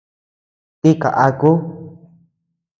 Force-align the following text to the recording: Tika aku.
Tika 0.81 1.09
aku. 1.27 1.51